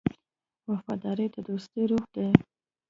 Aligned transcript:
وفاداري 0.71 1.27
د 1.35 1.37
دوستۍ 1.47 1.81
روح 1.89 2.03
دی. 2.15 2.27